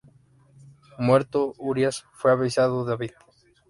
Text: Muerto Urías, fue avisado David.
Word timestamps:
Muerto 0.97 1.53
Urías, 1.59 2.07
fue 2.13 2.31
avisado 2.31 2.85
David. 2.85 3.11